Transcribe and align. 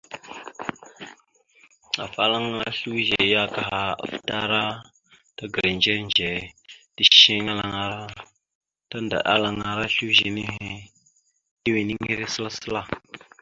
Afalaŋana 2.05 2.67
slʉze 2.77 3.21
ya 3.33 3.43
kaha 3.55 3.81
afətaràma 4.03 4.63
tagəra 5.37 5.69
ndzir 5.77 5.97
ndzir 6.07 6.37
ticeliŋalara 6.95 7.99
tandaɗalalaŋara 8.89 9.85
slʉze 9.95 10.27
nehe 10.37 10.69
tiweniŋire 11.61 12.25
səla 12.33 12.49
səla. 12.57 12.81